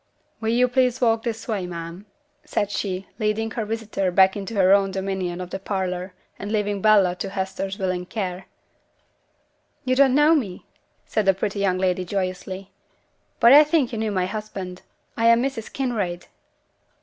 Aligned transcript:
'Will 0.39 0.49
yo' 0.49 0.67
please 0.67 0.99
walk 0.99 1.21
this 1.21 1.47
way, 1.47 1.67
ma'am?' 1.67 2.07
said 2.43 2.71
she, 2.71 3.05
leading 3.19 3.51
her 3.51 3.65
visitor 3.65 4.09
back 4.09 4.35
into 4.35 4.55
her 4.55 4.73
own 4.73 4.89
dominion 4.89 5.39
of 5.39 5.51
the 5.51 5.59
parlour, 5.59 6.15
and 6.39 6.51
leaving 6.51 6.81
Bella 6.81 7.13
to 7.17 7.29
Hester's 7.29 7.77
willing 7.77 8.07
care. 8.07 8.47
'You 9.85 9.95
don't 9.95 10.15
know 10.15 10.33
me!' 10.33 10.65
said 11.05 11.27
the 11.27 11.35
pretty 11.35 11.59
young 11.59 11.77
lady, 11.77 12.03
joyously. 12.03 12.71
'But 13.39 13.53
I 13.53 13.63
think 13.63 13.91
you 13.91 13.99
knew 13.99 14.09
my 14.11 14.25
husband. 14.25 14.81
I 15.15 15.27
am 15.27 15.43
Mrs. 15.43 15.71
Kinraid!' 15.71 16.25